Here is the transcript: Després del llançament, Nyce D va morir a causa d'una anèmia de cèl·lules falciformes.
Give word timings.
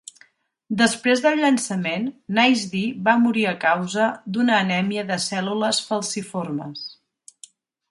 Després 0.77 1.19
del 1.25 1.35
llançament, 1.43 2.07
Nyce 2.37 2.71
D 2.71 2.81
va 3.09 3.15
morir 3.27 3.45
a 3.51 3.53
causa 3.67 4.09
d'una 4.39 4.57
anèmia 4.65 5.07
de 5.13 5.21
cèl·lules 5.29 5.85
falciformes. 5.93 6.85